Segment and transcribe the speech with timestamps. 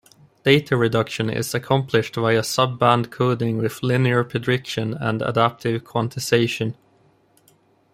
[0.43, 6.73] Data reduction is accomplished via sub-band coding with linear prediction and adaptive quantization.